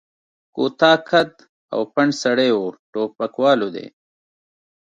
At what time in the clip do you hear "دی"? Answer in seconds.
3.75-3.85